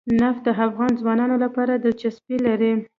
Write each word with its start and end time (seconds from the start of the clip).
نفت 0.21 0.41
د 0.45 0.49
افغان 0.65 0.91
ځوانانو 1.01 1.35
لپاره 1.43 1.73
دلچسپي 1.83 2.37
لري. 2.47 2.73